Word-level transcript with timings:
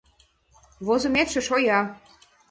Возыметше 0.87 1.39
шоя. 1.47 1.79